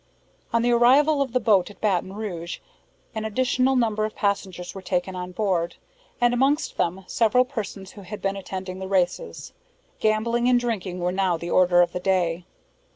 On 0.51 0.63
the 0.63 0.71
arrival 0.71 1.21
of 1.21 1.31
the 1.31 1.39
boat 1.39 1.69
at 1.69 1.79
Baton 1.79 2.13
Rouge, 2.13 2.57
an 3.13 3.23
additional 3.23 3.75
number 3.75 4.03
of 4.03 4.15
passengers 4.15 4.73
were 4.73 4.81
taken 4.81 5.15
on 5.15 5.31
board; 5.31 5.75
and, 6.19 6.33
amongst 6.33 6.75
them, 6.77 7.03
several 7.05 7.45
persons 7.45 7.91
who 7.91 8.01
had 8.01 8.19
been 8.19 8.35
attending 8.35 8.79
the 8.79 8.87
races. 8.87 9.53
Gambling 9.99 10.49
and 10.49 10.59
drinking 10.59 11.01
were 11.01 11.11
now 11.11 11.37
the 11.37 11.51
order 11.51 11.83
of 11.83 11.93
the 11.93 11.99
day. 11.99 12.45